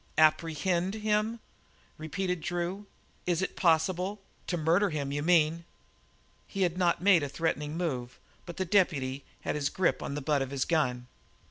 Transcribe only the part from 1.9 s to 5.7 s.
repeated Drew. "Is it possible? To murder him, you mean!"